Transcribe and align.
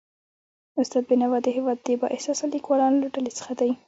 استاد 0.81 1.03
بینوا 1.09 1.39
د 1.43 1.47
هيواد 1.55 1.77
د 1.85 1.87
با 2.01 2.07
احساسه 2.15 2.45
لیکوالانو 2.55 3.01
له 3.03 3.07
ډلې 3.15 3.31
څخه 3.37 3.51
و. 3.59 3.61